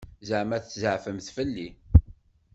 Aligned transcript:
Ẓeɛma 0.29 0.57
tzeɛfemt 0.59 1.27
fell-i? 1.35 1.67